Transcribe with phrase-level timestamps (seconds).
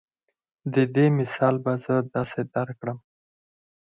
[0.73, 2.97] د دې مثال به زۀ داسې درکړم